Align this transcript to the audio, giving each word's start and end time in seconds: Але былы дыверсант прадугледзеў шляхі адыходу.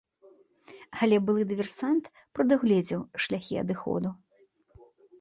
Але 1.05 1.19
былы 1.27 1.43
дыверсант 1.51 2.03
прадугледзеў 2.39 3.01
шляхі 3.27 3.55
адыходу. 3.67 4.09